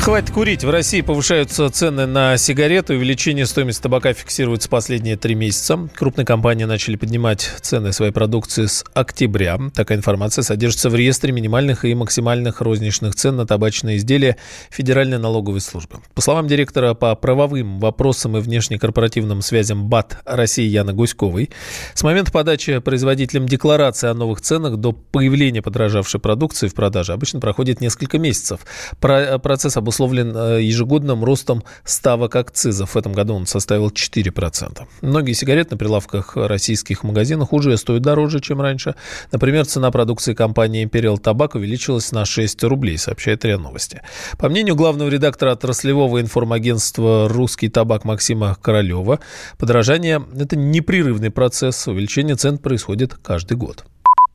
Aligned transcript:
Хватит 0.00 0.30
курить. 0.30 0.64
В 0.64 0.70
России 0.70 1.02
повышаются 1.02 1.68
цены 1.68 2.06
на 2.06 2.38
сигареты. 2.38 2.94
Увеличение 2.94 3.44
стоимости 3.44 3.82
табака 3.82 4.14
фиксируется 4.14 4.66
последние 4.70 5.18
три 5.18 5.34
месяца. 5.34 5.90
Крупные 5.94 6.24
компании 6.24 6.64
начали 6.64 6.96
поднимать 6.96 7.50
цены 7.60 7.92
своей 7.92 8.10
продукции 8.10 8.64
с 8.64 8.86
октября. 8.94 9.58
Такая 9.74 9.98
информация 9.98 10.42
содержится 10.42 10.88
в 10.88 10.94
реестре 10.94 11.32
минимальных 11.32 11.84
и 11.84 11.94
максимальных 11.94 12.62
розничных 12.62 13.16
цен 13.16 13.36
на 13.36 13.46
табачные 13.46 13.98
изделия 13.98 14.38
Федеральной 14.70 15.18
налоговой 15.18 15.60
службы. 15.60 15.98
По 16.14 16.22
словам 16.22 16.46
директора 16.46 16.94
по 16.94 17.14
правовым 17.14 17.78
вопросам 17.78 18.38
и 18.38 18.40
внешнекорпоративным 18.40 19.42
связям 19.42 19.90
БАТ 19.90 20.22
России 20.24 20.66
Яны 20.66 20.94
Гуськовой, 20.94 21.50
с 21.92 22.02
момента 22.02 22.32
подачи 22.32 22.78
производителям 22.78 23.46
декларации 23.46 24.08
о 24.08 24.14
новых 24.14 24.40
ценах 24.40 24.76
до 24.76 24.92
появления 24.92 25.60
подорожавшей 25.60 26.18
продукции 26.18 26.68
в 26.68 26.74
продаже 26.74 27.12
обычно 27.12 27.40
проходит 27.40 27.82
несколько 27.82 28.18
месяцев. 28.18 28.60
Процесс 29.00 29.76
обусловлен 29.76 29.97
обусловлен 29.98 30.36
э, 30.36 30.62
ежегодным 30.62 31.24
ростом 31.24 31.64
ставок 31.84 32.36
акцизов. 32.36 32.94
В 32.94 32.96
этом 32.96 33.12
году 33.12 33.34
он 33.34 33.46
составил 33.46 33.88
4%. 33.88 34.82
Многие 35.02 35.32
сигареты 35.32 35.70
на 35.72 35.76
прилавках 35.76 36.36
российских 36.36 37.02
магазинах 37.02 37.52
уже 37.52 37.76
стоят 37.76 38.02
дороже, 38.02 38.40
чем 38.40 38.60
раньше. 38.60 38.94
Например, 39.32 39.66
цена 39.66 39.90
продукции 39.90 40.34
компании 40.34 40.86
Imperial 40.86 41.20
Tobacco 41.20 41.58
увеличилась 41.58 42.12
на 42.12 42.24
6 42.24 42.64
рублей, 42.64 42.98
сообщает 42.98 43.44
РИА 43.44 43.58
Новости. 43.58 44.02
По 44.38 44.48
мнению 44.48 44.76
главного 44.76 45.08
редактора 45.08 45.52
отраслевого 45.52 46.20
информагентства 46.20 47.28
«Русский 47.28 47.68
табак» 47.68 48.04
Максима 48.04 48.56
Королева, 48.62 49.18
подорожание– 49.58 50.22
это 50.38 50.56
непрерывный 50.56 51.30
процесс. 51.30 51.88
Увеличение 51.88 52.36
цен 52.36 52.58
происходит 52.58 53.14
каждый 53.14 53.56
год. 53.56 53.84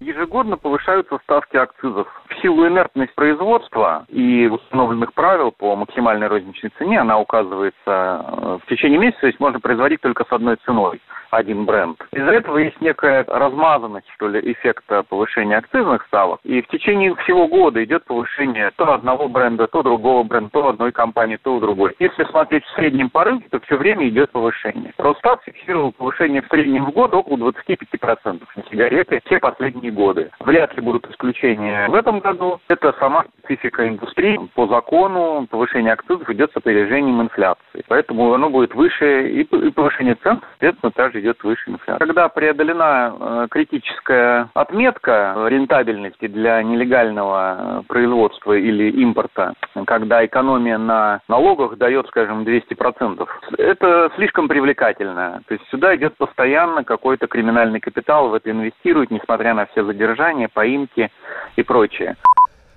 Ежегодно 0.03 0.57
повышаются 0.57 1.17
ставки 1.23 1.55
акцизов. 1.55 2.07
В 2.27 2.41
силу 2.41 2.67
инертности 2.67 3.16
производства 3.16 4.05
и 4.09 4.48
установленных 4.48 5.13
правил 5.13 5.52
по 5.52 5.77
максимальной 5.77 6.27
розничной 6.27 6.71
цене, 6.77 6.99
она 6.99 7.17
указывается 7.20 7.75
э, 7.86 8.58
в 8.61 8.69
течение 8.69 9.00
месяца, 9.00 9.22
то 9.22 9.28
есть 9.28 9.39
можно 9.39 9.61
производить 9.61 10.02
только 10.02 10.25
с 10.25 10.31
одной 10.31 10.58
ценой 10.66 11.00
один 11.36 11.66
бренд. 11.66 11.98
Из-за 12.12 12.31
этого 12.31 12.58
есть 12.58 12.80
некая 12.81 13.26
размазанность, 13.28 14.08
что 14.16 14.28
ли, 14.28 14.39
эффекта 14.52 15.03
повышения 15.03 15.58
акцизных 15.58 16.06
ставок. 16.08 16.40
И 16.44 16.62
в 16.62 16.67
течение 16.67 17.16
всего 17.16 17.48
года 17.48 17.84
идет 17.84 18.06
повышение 18.06 18.72
то 18.75 18.94
одного 18.94 19.28
бренда, 19.28 19.67
то 19.67 19.84
другого 19.84 20.23
бренда, 20.23 20.50
то 20.52 20.67
одной 20.70 20.92
компании, 20.92 21.38
то 21.42 21.59
другой. 21.59 21.95
Если 22.00 22.23
смотреть 22.25 22.64
в 22.66 22.75
среднем 22.75 23.09
порыве, 23.09 23.45
то 23.50 23.59
все 23.62 23.78
время 23.78 24.08
идет 24.08 24.31
повышение. 24.31 24.94
Росстат 24.98 25.42
фиксировал 25.44 25.92
повышение 25.92 26.42
в 26.42 26.48
среднем 26.48 26.86
в 26.86 26.92
год 26.92 27.14
около 27.14 27.38
25% 27.38 28.42
на 28.56 28.64
сигареты 28.70 29.22
все 29.25 29.40
последние 29.40 29.92
годы. 29.92 30.30
Вряд 30.40 30.75
ли 30.75 30.81
будут 30.81 31.09
исключения 31.09 31.88
в 31.88 31.95
этом 31.95 32.20
году. 32.20 32.59
Это 32.68 32.94
сама 33.00 33.25
специфика 33.40 33.88
индустрии. 33.88 34.40
По 34.53 34.68
закону 34.68 35.47
повышение 35.50 35.94
акцизов 35.94 36.30
идет 36.30 36.52
с 36.52 36.58
опережением 36.58 37.22
инфляции. 37.22 37.84
Поэтому 37.88 38.34
оно 38.34 38.50
будет 38.50 38.75
выше 38.75 39.30
и 39.30 39.44
повышение 39.44 40.16
цен, 40.16 40.42
соответственно, 40.52 40.92
также 40.92 41.22
идет 41.23 41.43
выше 41.43 41.71
инфляции. 41.71 41.99
Когда 41.99 42.27
преодолена 42.29 43.16
э, 43.17 43.47
критическая 43.49 44.49
отметка 44.53 45.35
рентабельности 45.47 46.27
для 46.27 46.61
нелегального 46.61 47.57
э, 47.57 47.81
производства 47.88 48.53
или 48.53 48.91
импорта, 48.91 49.53
когда 49.85 50.25
экономия 50.25 50.77
на 50.77 51.21
налогах 51.27 51.77
дает, 51.77 52.07
скажем, 52.07 52.44
200%, 52.44 53.27
это 53.57 54.11
слишком 54.16 54.47
привлекательно. 54.47 55.41
То 55.47 55.53
есть 55.53 55.67
сюда 55.69 55.95
идет 55.95 56.16
постоянно 56.17 56.83
какой-то 56.83 57.27
криминальный 57.27 57.79
капитал, 57.79 58.29
в 58.29 58.33
это 58.33 58.51
инвестирует, 58.51 59.11
несмотря 59.11 59.53
на 59.53 59.66
все 59.67 59.83
задержания, 59.83 60.49
поимки 60.53 61.09
и 61.55 61.63
прочее. 61.63 62.16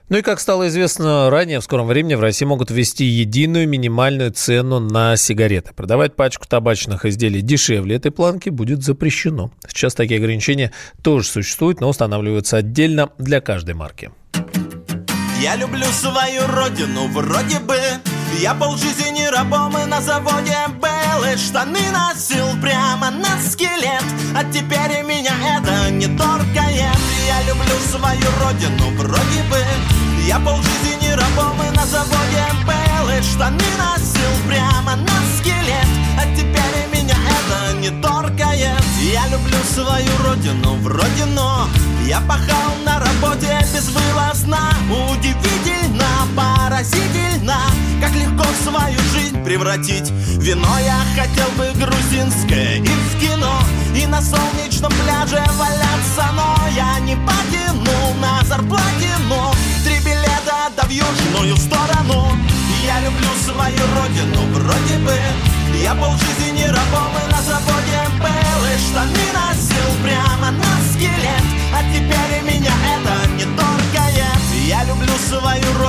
Ну 0.08 0.18
и 0.18 0.22
как 0.22 0.38
стало 0.38 0.68
известно 0.68 1.30
ранее, 1.30 1.58
в 1.58 1.64
скором 1.64 1.88
времени 1.88 2.14
в 2.14 2.20
России 2.20 2.44
могут 2.44 2.70
ввести 2.70 3.04
единую 3.04 3.68
минимальную 3.68 4.30
цену 4.30 4.78
на 4.78 5.16
сигареты. 5.16 5.72
Продавать 5.74 6.14
пачку 6.14 6.46
табачных 6.46 7.04
изделий 7.04 7.40
дешевле 7.40 7.96
этой 7.96 8.12
планки 8.12 8.48
будет 8.48 8.84
запрещено. 8.84 9.50
Сейчас 9.66 9.94
такие 9.94 10.18
ограничения 10.18 10.70
тоже 11.02 11.26
существуют, 11.26 11.80
но 11.80 11.88
устанавливаются 11.88 12.58
отдельно 12.58 13.10
для 13.18 13.40
каждой 13.40 13.74
марки. 13.74 14.12
Я 15.42 15.56
люблю 15.56 15.86
свою 15.86 16.46
родину, 16.46 17.08
вроде 17.08 17.58
бы 17.58 17.74
Я 18.34 18.54
полжизни 18.54 19.24
рабом 19.26 19.76
и 19.78 19.84
на 19.86 20.00
заводе 20.00 20.56
был 20.80 21.24
И 21.24 21.36
штаны 21.36 21.80
носил 21.90 22.46
прямо 22.60 23.10
на 23.10 23.40
скелет. 23.40 24.04
А 24.34 24.44
теперь 24.44 25.02
меня 25.02 25.32
это 25.56 25.90
не 25.90 26.06
торкает 26.06 26.98
Я. 27.26 27.42
Люблю 27.46 27.76
свою 27.90 28.28
родину, 28.42 28.90
вроде 28.96 29.42
бы. 29.50 29.64
Я 30.26 30.38
полжизни 30.38 31.10
рабом 31.10 31.56
и 31.62 31.76
на 31.76 31.86
заводе 31.86 32.44
был 32.66 33.08
И 33.10 33.22
штаны 33.22 33.64
носил 33.78 34.48
прямо 34.48 34.96
на 34.96 35.38
скелет. 35.38 35.88
А 36.18 36.24
теперь 36.36 36.88
меня 36.92 37.16
это 37.16 37.76
не 37.78 37.90
торкает 38.02 38.82
Я 39.00 39.26
люблю 39.28 39.58
свою 39.72 40.10
родину 40.24 40.76
вроде 40.82 41.24
но. 41.26 41.68
Я 42.06 42.20
пахал 42.20 42.72
на 42.84 43.00
работе 43.00 43.58
безвылазно 43.74 44.58
Удивительно, 44.88 46.06
поразительно 46.76 47.56
Как 48.00 48.14
легко 48.14 48.44
свою 48.62 48.98
жизнь 49.12 49.42
превратить. 49.44 50.10
Вино 50.38 50.78
я 50.84 50.98
хотел 51.14 51.48
бы 51.56 51.72
грузинское 51.78 52.76
и 52.76 52.86
в 52.86 53.20
кино 53.20 53.58
И 53.94 54.06
на 54.06 54.20
солнечном 54.20 54.92
пляже 54.92 55.42
валяться 55.54 56.32
Но 56.34 56.56
я 56.74 56.98
не 57.00 57.16
потянул 57.16 58.14
на 58.20 58.44
зарплате, 58.44 59.10
но 59.28 59.54
Три 59.84 59.98
билета 60.00 60.70
да 60.76 60.82
в 60.82 60.90
южную 60.90 61.56
сторону. 61.56 62.36
Я 62.84 63.00
люблю 63.00 63.28
свою 63.44 63.78
родину 63.98 64.40
вроде 64.52 64.98
бы 64.98 65.12
Я 65.82 65.94
полжизни 65.94 66.25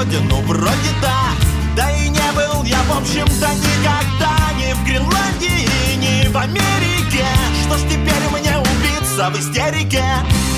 свою 0.07 0.22
родину 0.22 0.41
вроде 0.41 0.91
да. 1.01 1.31
Да 1.75 1.91
и 1.91 2.09
не 2.09 2.31
был 2.34 2.63
я 2.63 2.81
в 2.84 2.97
общем-то 2.97 3.47
никогда 3.53 4.38
Ни 4.57 4.73
в 4.73 4.84
Гренландии, 4.84 5.68
ни 5.97 6.28
в 6.28 6.38
Америке. 6.38 7.25
Что 7.63 7.78
ж 7.78 7.81
теперь 7.84 8.28
мне 8.31 8.57
убиться 8.57 9.29
в 9.29 9.40
истерике? 9.40 10.03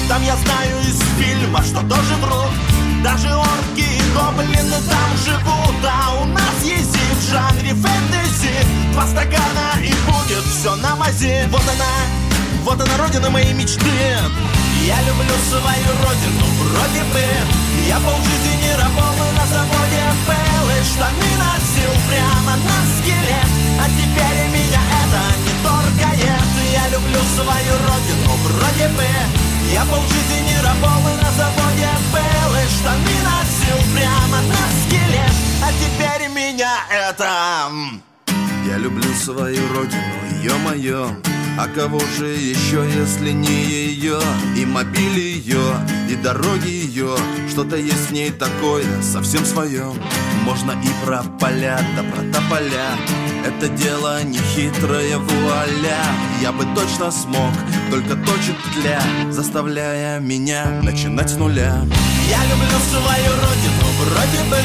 Там 0.07 0.23
я 0.23 0.35
знаю 0.37 0.79
из 0.81 0.99
фильма, 1.17 1.61
что 1.63 1.81
тоже 1.81 2.15
врут 2.21 2.51
даже 3.03 3.33
орки 3.33 3.79
и 3.79 4.13
гоблины 4.13 4.75
там 4.89 5.17
живут 5.23 5.85
А 5.85 6.21
у 6.21 6.25
нас 6.25 6.63
есть 6.63 6.95
и 6.95 7.15
в 7.15 7.31
жанре 7.31 7.73
фэнтези. 7.73 8.53
Два 8.91 9.07
стакана 9.07 9.79
и 9.81 9.93
будет 10.05 10.43
все 10.43 10.75
на 10.75 10.95
мазе 10.95 11.47
Вот 11.49 11.61
она, 11.61 12.63
вот 12.63 12.81
она 12.81 12.97
родина 12.97 13.29
моей 13.29 13.53
мечты. 13.53 13.85
Я 14.85 14.99
люблю 15.01 15.35
свою 15.49 15.87
родину, 16.03 16.45
вроде 16.59 17.03
бы. 17.11 17.21
Я 17.87 17.99
полжизни 17.99 18.48
я 29.79 29.85
полжизни 29.85 30.55
работал 30.61 31.15
на 31.23 31.31
заводе 31.31 31.89
был 32.11 32.55
И 32.55 32.67
штаны 32.67 33.15
носил 33.23 33.79
прямо 33.95 34.41
на 34.41 34.63
скелет. 34.81 35.35
А 35.63 35.71
теперь 35.71 36.29
меня 36.29 36.73
это... 36.89 37.71
Я 38.67 38.77
люблю 38.77 39.13
свою 39.15 39.73
родину, 39.73 40.28
ё-моё 40.41 41.09
А 41.57 41.67
кого 41.67 41.99
же 42.17 42.27
еще, 42.27 42.85
если 42.97 43.31
не 43.31 43.47
ее 43.47 44.19
И 44.57 44.65
мобиль 44.65 45.19
ее, 45.19 45.75
и 46.09 46.15
дороги 46.15 46.69
ее 46.69 47.15
Что-то 47.49 47.75
есть 47.75 48.09
в 48.09 48.11
ней 48.11 48.31
такое, 48.31 48.85
совсем 49.01 49.45
свое 49.45 49.91
Можно 50.43 50.71
и 50.71 51.05
про 51.05 51.23
поля, 51.39 51.79
да 51.95 52.03
про 52.03 52.21
тополя. 52.31 52.89
Это 53.45 53.69
дело 53.69 54.21
не 54.23 54.37
хитрое 54.37 55.17
вуаля. 55.17 56.03
Я 56.41 56.51
бы 56.51 56.65
точно 56.75 57.11
смог, 57.11 57.53
только 57.89 58.15
точит 58.15 58.55
тля 58.75 59.01
Заставляя 59.31 60.19
меня 60.19 60.65
начинать 60.83 61.29
с 61.29 61.35
нуля. 61.35 61.85
Я 62.29 62.43
люблю 62.45 62.79
свою 62.89 63.31
родину, 63.43 63.85
вроде 63.99 64.49
бы. 64.49 64.57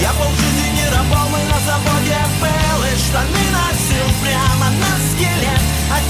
Я 0.00 0.10
полжизни 0.14 0.84
работал 0.90 1.38
и 1.38 1.44
на 1.46 1.58
заводе 1.60 2.18
был 2.40 2.82
И 2.82 2.96
штаны 2.98 3.44
носил 3.54 4.08
прямо 4.22 4.71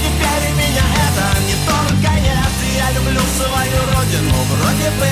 теперь 0.01 0.47
меня 0.55 0.85
это 1.05 1.25
не 1.47 1.55
только 1.67 2.11
нет. 2.19 2.53
Я 2.77 2.91
люблю 2.91 3.21
свою 3.37 3.79
родину 3.93 4.35
вроде 4.51 4.89
бы. 4.99 5.09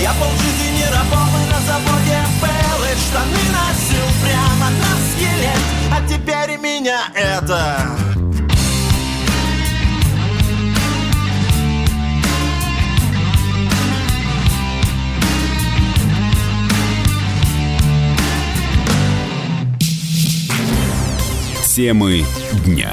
Я 0.00 0.12
полжизни 0.14 0.78
не 0.78 0.86
рабом 0.86 1.28
и 1.28 1.52
на 1.52 1.60
заводе 1.60 2.20
был 2.40 2.84
И 2.84 2.96
штаны 2.96 3.42
носил 3.52 4.06
прямо 4.22 4.70
на 4.80 4.92
скелет. 5.10 5.62
А 5.92 6.00
теперь 6.08 6.58
меня 6.58 7.00
это 7.14 8.10
Темы 21.80 22.26
дня. 22.66 22.92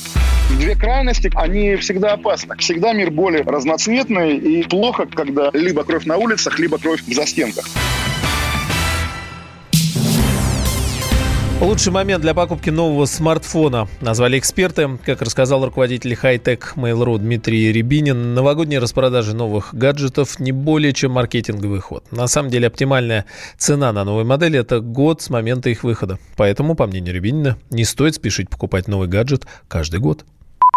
Две 0.59 0.75
крайности, 0.75 1.31
они 1.35 1.75
всегда 1.77 2.13
опасны. 2.13 2.55
Всегда 2.57 2.93
мир 2.93 3.11
более 3.11 3.43
разноцветный 3.43 4.37
и 4.37 4.63
плохо, 4.67 5.07
когда 5.13 5.49
либо 5.53 5.83
кровь 5.83 6.05
на 6.05 6.17
улицах, 6.17 6.59
либо 6.59 6.77
кровь 6.77 7.01
в 7.01 7.13
застенках. 7.13 7.65
Лучший 11.61 11.93
момент 11.93 12.23
для 12.23 12.33
покупки 12.33 12.71
нового 12.71 13.05
смартфона 13.05 13.87
назвали 14.01 14.39
эксперты. 14.39 14.97
Как 15.05 15.21
рассказал 15.21 15.63
руководитель 15.63 16.15
хай-тек 16.15 16.73
Mail.ru 16.75 17.19
Дмитрий 17.19 17.71
Рябинин, 17.71 18.33
новогодние 18.33 18.79
распродажи 18.79 19.35
новых 19.35 19.71
гаджетов 19.71 20.39
не 20.39 20.51
более 20.51 20.91
чем 20.91 21.11
маркетинговый 21.11 21.79
ход. 21.79 22.03
На 22.11 22.25
самом 22.25 22.49
деле 22.49 22.65
оптимальная 22.65 23.25
цена 23.59 23.93
на 23.93 24.03
новые 24.03 24.25
модели– 24.25 24.57
это 24.59 24.79
год 24.79 25.21
с 25.21 25.29
момента 25.29 25.69
их 25.69 25.83
выхода. 25.83 26.17
Поэтому, 26.35 26.73
по 26.73 26.87
мнению 26.87 27.13
Рябинина, 27.13 27.57
не 27.69 27.85
стоит 27.85 28.15
спешить 28.15 28.49
покупать 28.49 28.87
новый 28.87 29.07
гаджет 29.07 29.45
каждый 29.67 29.99
год. 29.99 30.25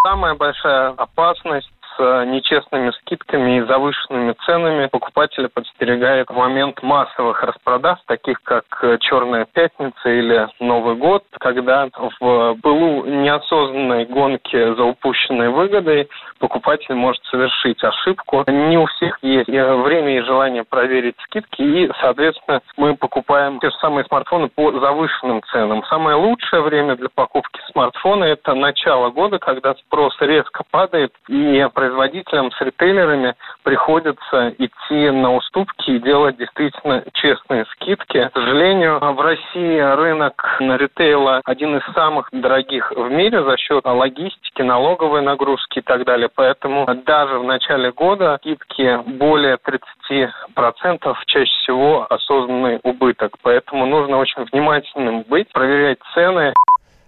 Самая 0.04 0.34
большая 0.34 0.90
опасность 0.90 1.70
нечестными 1.98 2.90
скидками 3.00 3.58
и 3.58 3.66
завышенными 3.66 4.34
ценами 4.44 4.86
покупателя 4.86 5.48
подстерегает 5.48 6.30
момент 6.30 6.82
массовых 6.82 7.42
распродаж, 7.42 7.98
таких 8.06 8.42
как 8.42 8.64
э, 8.82 8.98
«Черная 9.00 9.46
пятница» 9.52 10.08
или 10.08 10.48
«Новый 10.60 10.96
год», 10.96 11.24
когда 11.40 11.88
в 12.20 12.54
былу 12.62 13.04
неосознанной 13.04 14.06
гонке 14.06 14.74
за 14.74 14.84
упущенной 14.84 15.50
выгодой 15.50 16.08
покупатель 16.38 16.94
может 16.94 17.22
совершить 17.24 17.82
ошибку. 17.82 18.44
Не 18.46 18.78
у 18.78 18.86
всех 18.86 19.18
есть 19.22 19.48
э, 19.48 19.74
время 19.76 20.18
и 20.18 20.22
желание 20.22 20.64
проверить 20.64 21.16
скидки, 21.24 21.62
и, 21.62 21.90
соответственно, 22.00 22.60
мы 22.76 22.96
покупаем 22.96 23.60
те 23.60 23.70
же 23.70 23.76
самые 23.80 24.04
смартфоны 24.04 24.48
по 24.48 24.72
завышенным 24.72 25.42
ценам. 25.50 25.84
Самое 25.84 26.16
лучшее 26.16 26.62
время 26.62 26.96
для 26.96 27.08
покупки 27.08 27.60
смартфона– 27.72 28.24
это 28.24 28.54
начало 28.54 29.10
года, 29.10 29.38
когда 29.38 29.74
спрос 29.74 30.14
резко 30.20 30.64
падает, 30.70 31.12
и 31.28 31.58
производителям 31.84 32.50
с 32.52 32.60
ритейлерами 32.62 33.34
приходится 33.62 34.54
идти 34.58 35.10
на 35.10 35.34
уступки 35.34 35.90
и 35.90 35.98
делать 35.98 36.38
действительно 36.38 37.04
честные 37.12 37.66
скидки. 37.72 38.28
К 38.28 38.32
сожалению, 38.32 38.98
в 39.00 39.20
России 39.20 39.78
рынок 39.78 40.56
ритейла 40.60 41.42
один 41.44 41.76
из 41.76 41.94
самых 41.94 42.28
дорогих 42.32 42.90
в 42.90 43.10
мире 43.10 43.42
за 43.42 43.58
счет 43.58 43.84
логистики, 43.84 44.62
налоговой 44.62 45.20
нагрузки 45.20 45.80
и 45.80 45.82
так 45.82 46.04
далее. 46.04 46.30
Поэтому 46.34 46.86
даже 47.04 47.38
в 47.38 47.44
начале 47.44 47.92
года 47.92 48.38
скидки 48.40 49.02
более 49.18 49.58
30% 49.58 51.14
чаще 51.26 51.52
всего 51.62 52.06
осознанный 52.08 52.80
убыток. 52.82 53.32
Поэтому 53.42 53.84
нужно 53.84 54.16
очень 54.16 54.44
внимательным 54.52 55.22
быть, 55.28 55.52
проверять 55.52 55.98
цены. 56.14 56.54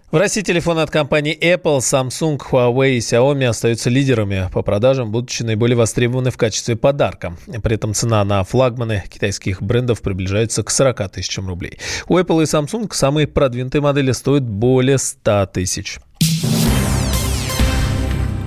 В 0.09 0.15
России 0.15 0.39
телефоны 0.39 0.79
от 0.79 0.89
компаний 0.89 1.37
Apple, 1.37 1.79
Samsung, 1.79 2.39
Huawei 2.39 2.91
и 2.91 2.99
Xiaomi 2.99 3.43
остаются 3.43 3.89
лидерами 3.89 4.49
по 4.53 4.61
продажам, 4.61 5.11
будучи 5.11 5.43
наиболее 5.43 5.75
востребованы 5.75 6.31
в 6.31 6.37
качестве 6.37 6.77
подарка. 6.77 7.35
При 7.61 7.75
этом 7.75 7.93
цена 7.93 8.23
на 8.23 8.41
флагманы 8.45 9.03
китайских 9.09 9.61
брендов 9.61 10.01
приближается 10.01 10.63
к 10.63 10.69
40 10.69 11.11
тысячам 11.11 11.49
рублей. 11.49 11.77
У 12.07 12.17
Apple 12.17 12.41
и 12.41 12.45
Samsung 12.45 12.87
самые 12.93 13.27
продвинутые 13.27 13.81
модели 13.81 14.13
стоят 14.13 14.43
более 14.43 14.97
100 14.97 15.47
тысяч. 15.47 15.99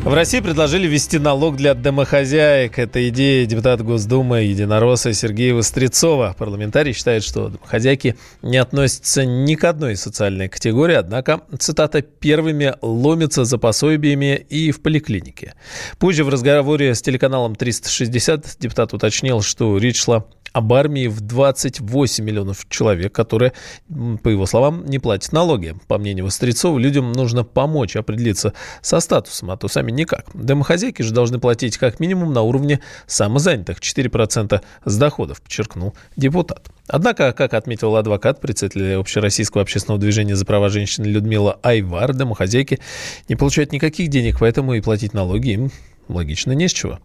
В 0.02 0.14
России 0.14 0.40
предложили 0.40 0.86
ввести 0.86 1.18
налог 1.18 1.56
для 1.56 1.74
домохозяек. 1.74 2.78
Это 2.78 3.06
идея 3.10 3.44
депутата 3.44 3.84
Госдумы 3.84 4.40
Единоросса 4.40 5.12
Сергея 5.12 5.54
Вострецова. 5.54 6.34
Парламентарий 6.38 6.94
считает, 6.94 7.22
что 7.22 7.48
домохозяйки 7.48 8.16
не 8.40 8.56
относятся 8.56 9.26
ни 9.26 9.54
к 9.56 9.64
одной 9.64 9.96
социальной 9.96 10.48
категории, 10.48 10.94
однако, 10.94 11.42
цитата, 11.58 12.00
«первыми 12.00 12.74
ломятся 12.80 13.44
за 13.44 13.58
пособиями 13.58 14.36
и 14.48 14.70
в 14.70 14.80
поликлинике». 14.80 15.54
Позже 15.98 16.24
в 16.24 16.30
разговоре 16.30 16.94
с 16.94 17.02
телеканалом 17.02 17.54
360 17.54 18.56
депутат 18.58 18.94
уточнил, 18.94 19.42
что 19.42 19.76
речь 19.76 20.00
шла 20.00 20.24
об 20.52 20.72
армии 20.72 21.06
в 21.06 21.20
28 21.20 22.24
миллионов 22.24 22.66
человек, 22.68 23.12
которые, 23.12 23.52
по 24.22 24.28
его 24.28 24.46
словам, 24.46 24.84
не 24.86 24.98
платят 24.98 25.32
налоги. 25.32 25.74
По 25.86 25.98
мнению 25.98 26.24
Вострецова, 26.24 26.78
людям 26.78 27.12
нужно 27.12 27.44
помочь 27.44 27.96
определиться 27.96 28.52
со 28.82 29.00
статусом, 29.00 29.50
а 29.50 29.56
то 29.56 29.68
сами 29.68 29.90
никак. 29.90 30.26
Домохозяйки 30.34 31.02
же 31.02 31.12
должны 31.12 31.38
платить 31.38 31.78
как 31.78 32.00
минимум 32.00 32.32
на 32.32 32.42
уровне 32.42 32.80
самозанятых 33.06 33.78
4% 33.78 34.60
с 34.84 34.96
доходов, 34.96 35.40
подчеркнул 35.42 35.94
депутат. 36.16 36.70
Однако, 36.88 37.32
как 37.32 37.54
отметил 37.54 37.94
адвокат, 37.96 38.40
председатель 38.40 38.94
Общероссийского 38.94 39.62
общественного 39.62 40.00
движения 40.00 40.34
за 40.34 40.44
права 40.44 40.68
женщин 40.68 41.04
Людмила 41.04 41.58
Айвар, 41.62 42.12
домохозяйки 42.12 42.80
не 43.28 43.36
получают 43.36 43.72
никаких 43.72 44.08
денег, 44.08 44.38
поэтому 44.40 44.74
и 44.74 44.80
платить 44.80 45.14
налоги 45.14 45.50
им 45.50 45.70
логично 46.08 46.52
не 46.52 46.68
с 46.68 46.72
чего. 46.72 46.98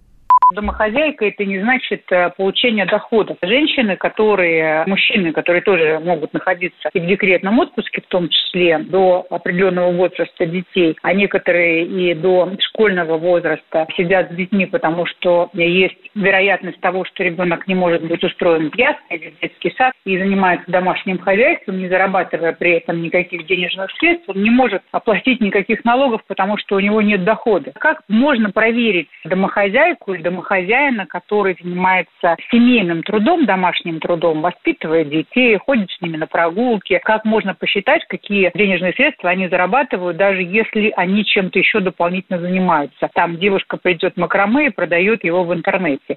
Домохозяйка– 0.53 1.25
это 1.27 1.43
не 1.43 1.59
значит 1.59 2.03
э, 2.11 2.29
получение 2.37 2.85
доходов. 2.85 3.37
Женщины, 3.41 3.95
которые, 3.95 4.83
мужчины, 4.85 5.31
которые 5.31 5.61
тоже 5.61 5.99
могут 6.03 6.33
находиться 6.33 6.89
и 6.93 6.99
в 6.99 7.07
декретном 7.07 7.57
отпуске, 7.59 8.01
в 8.01 8.07
том 8.07 8.29
числе 8.29 8.77
до 8.79 9.25
определенного 9.29 9.91
возраста 9.91 10.45
детей, 10.45 10.95
а 11.01 11.13
некоторые 11.13 11.85
и 11.85 12.13
до 12.13 12.51
школьного 12.59 13.17
возраста 13.17 13.87
сидят 13.97 14.31
с 14.31 14.35
детьми, 14.35 14.67
потому 14.67 15.07
что 15.07 15.49
есть 15.53 15.97
вероятность 16.13 16.79
того, 16.79 17.05
что 17.05 17.23
ребенок 17.23 17.67
не 17.67 17.73
может 17.73 18.03
быть 18.03 18.23
устроен 18.23 18.69
в 18.69 18.77
ясли 18.77 18.95
или 19.09 19.29
в 19.31 19.41
детский 19.41 19.73
сад 19.75 19.93
и 20.05 20.17
занимается 20.17 20.69
домашним 20.69 21.17
хозяйством, 21.17 21.79
не 21.79 21.89
зарабатывая 21.89 22.53
при 22.53 22.73
этом 22.73 23.01
никаких 23.01 23.47
денежных 23.47 23.89
средств, 23.97 24.29
он 24.29 24.43
не 24.43 24.51
может 24.51 24.83
оплатить 24.91 25.41
никаких 25.41 25.83
налогов, 25.85 26.21
потому 26.27 26.57
что 26.57 26.75
у 26.75 26.79
него 26.79 27.01
нет 27.01 27.23
дохода. 27.23 27.71
Как 27.75 28.03
можно 28.07 28.51
проверить 28.51 29.09
домохозяйку 29.23 30.13
или 30.13 30.34
домохозяина, 30.35 31.05
который 31.05 31.57
занимается 31.61 32.35
семейным 32.51 33.03
трудом, 33.03 33.45
домашним 33.45 33.99
трудом, 33.99 34.41
воспитывает 34.41 35.09
детей, 35.09 35.57
ходит 35.57 35.89
с 35.91 36.01
ними 36.01 36.17
на 36.17 36.27
прогулки. 36.27 36.99
Как 37.03 37.25
можно 37.25 37.55
посчитать, 37.55 38.05
какие 38.07 38.51
денежные 38.53 38.93
средства 38.93 39.29
они 39.29 39.47
зарабатывают, 39.47 40.17
даже 40.17 40.41
если 40.41 40.93
они 40.95 41.25
чем-то 41.25 41.57
еще 41.57 41.79
дополнительно 41.79 42.39
занимаются. 42.39 43.09
Там 43.13 43.37
девушка 43.37 43.77
придет 43.77 44.17
макраме 44.17 44.67
и 44.67 44.71
продает 44.71 45.23
его 45.23 45.43
в 45.43 45.53
интернете. 45.53 46.15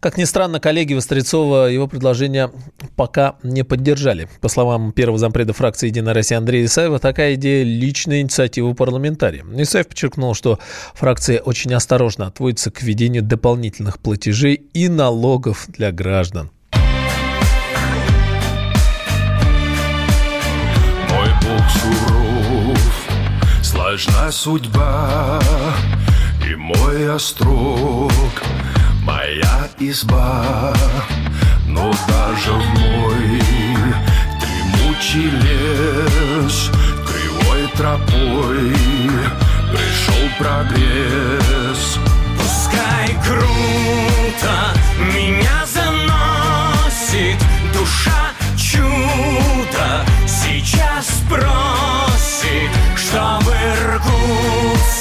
Как 0.00 0.18
ни 0.18 0.24
странно, 0.24 0.60
коллеги 0.60 0.94
Вострецова 0.94 1.66
его 1.66 1.86
предложение 1.86 2.50
пока 2.96 3.36
не 3.42 3.62
поддержали. 3.64 4.28
По 4.40 4.48
словам 4.48 4.92
первого 4.92 5.18
зампреда 5.18 5.52
фракции 5.52 5.86
«Единая 5.86 6.14
Россия» 6.14 6.38
Андрея 6.38 6.66
Исаева, 6.66 6.98
такая 6.98 7.34
идея– 7.34 7.64
личная 7.64 8.20
инициатива 8.20 8.74
парламентария. 8.74 9.44
Исаев 9.56 9.88
подчеркнул, 9.88 10.34
что 10.34 10.58
фракция 10.94 11.40
очень 11.40 11.72
осторожно 11.72 12.26
отводится 12.26 12.70
к 12.70 12.82
введению 12.82 13.22
дополнительных 13.22 13.98
платежей 13.98 14.54
и 14.74 14.88
налогов 14.88 15.64
для 15.68 15.90
граждан. 15.90 16.50
Мой 21.10 21.30
Бог 21.42 21.70
суров, 21.70 23.08
сложна 23.62 24.30
судьба, 24.30 25.40
и 26.46 26.54
мой 26.54 27.10
острог– 27.10 28.12
Моя 29.04 29.68
изба, 29.78 30.72
но 31.66 31.92
даже 32.08 32.52
в 32.52 32.64
мой 32.78 33.42
Дремучий 34.40 35.28
лес, 35.28 36.70
кривой 37.06 37.68
тропой. 37.76 38.72
Пришел 39.70 40.28
прогресс. 40.38 41.98
Пускай 42.38 43.08
круто 43.26 44.54
меня 45.12 45.66
заносит 45.66 47.38
Душа 47.74 48.32
чудо. 48.56 50.06
Сейчас 50.26 51.06
просит 51.28 52.70
Чтобы 52.96 53.52
Иркутск 53.52 54.93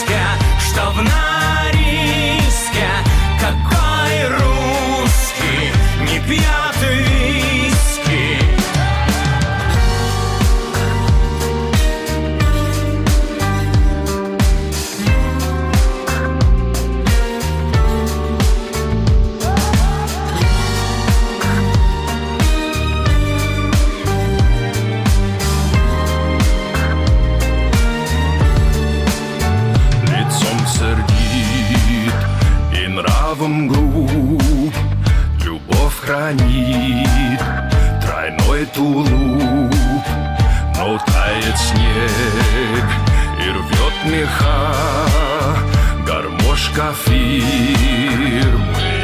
Фирмы 46.74 47.46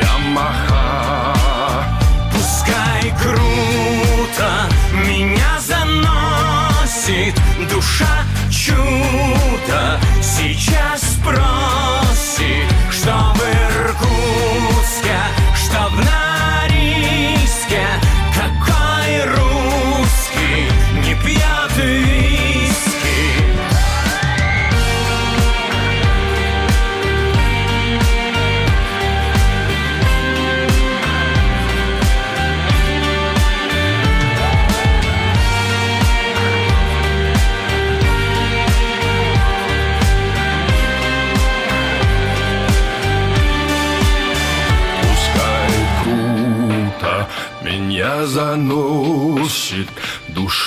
Ямаха 0.02 1.36
Пускай 2.34 3.14
круто 3.22 4.68
меня 4.92 5.60
заносит 5.60 7.36
душа 7.72 8.24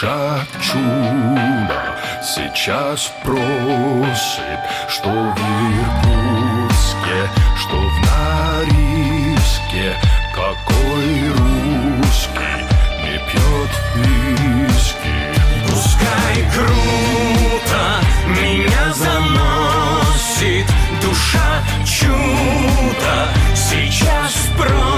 душа 0.02 0.44
чудо 0.60 1.80
Сейчас 2.22 3.12
просит, 3.22 4.60
что 4.88 5.08
в 5.08 5.38
Иркутске, 5.78 7.30
что 7.56 7.76
в 7.76 8.00
Норильске. 8.66 9.96
Какой 10.34 11.28
русский 11.30 12.58
не 13.04 13.16
пьет 13.30 13.72
виски? 13.96 15.18
Пускай 15.68 16.36
круто 16.54 17.82
меня 18.26 18.92
заносит 18.94 20.66
душа 21.00 21.62
чудо 21.84 23.28
Сейчас 23.54 24.32
просит, 24.56 24.91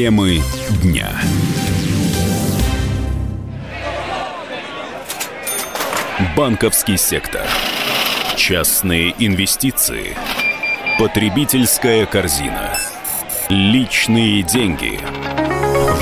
Темы 0.00 0.40
дня. 0.82 1.10
Банковский 6.34 6.96
сектор. 6.96 7.42
Частные 8.34 9.14
инвестиции. 9.18 10.16
Потребительская 10.98 12.06
корзина. 12.06 12.78
Личные 13.50 14.42
деньги. 14.42 14.98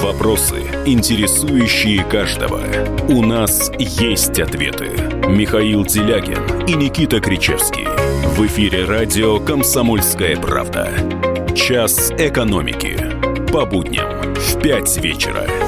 Вопросы, 0.00 0.62
интересующие 0.86 2.04
каждого. 2.04 2.62
У 3.08 3.24
нас 3.24 3.72
есть 3.80 4.38
ответы. 4.38 4.92
Михаил 5.26 5.84
Делягин 5.84 6.66
и 6.68 6.74
Никита 6.74 7.18
Кричевский. 7.18 7.88
В 8.36 8.46
эфире 8.46 8.84
радио 8.84 9.40
«Комсомольская 9.40 10.36
правда». 10.36 10.88
Час 11.56 12.12
экономики. 12.12 13.07
По 13.52 13.64
будням 13.64 14.34
в 14.34 14.60
5 14.60 14.98
вечера. 14.98 15.67